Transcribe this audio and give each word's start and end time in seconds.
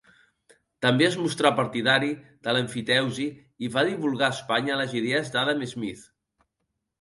També 0.83 1.03
es 1.07 1.17
mostrà 1.25 1.51
partidari 1.59 2.09
de 2.47 2.55
l'emfiteusi 2.57 3.27
i 3.67 3.69
va 3.77 3.85
divulgar 3.91 4.27
a 4.31 4.35
Espanya 4.37 4.79
les 4.81 4.97
idees 5.03 5.31
d'Adam 5.37 5.63
Smith. 5.77 6.03